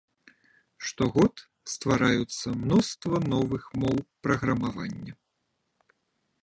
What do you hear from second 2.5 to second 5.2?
мноства новых моў праграмавання.